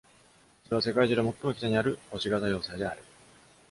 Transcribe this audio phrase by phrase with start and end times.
[0.63, 3.03] それは、世界中で最も北にある星形要塞である。